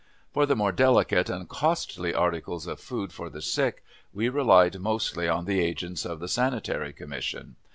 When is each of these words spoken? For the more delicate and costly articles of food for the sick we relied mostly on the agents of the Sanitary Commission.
For 0.33 0.47
the 0.47 0.55
more 0.55 0.71
delicate 0.71 1.29
and 1.29 1.47
costly 1.47 2.11
articles 2.11 2.65
of 2.65 2.79
food 2.79 3.13
for 3.13 3.29
the 3.29 3.39
sick 3.39 3.83
we 4.11 4.29
relied 4.29 4.79
mostly 4.79 5.29
on 5.29 5.45
the 5.45 5.59
agents 5.59 6.05
of 6.05 6.19
the 6.19 6.27
Sanitary 6.27 6.91
Commission. 6.91 7.55